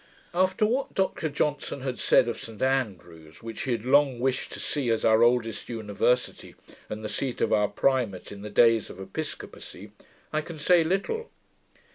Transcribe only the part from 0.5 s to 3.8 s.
what Dr Johnson had said of St Andrews, which he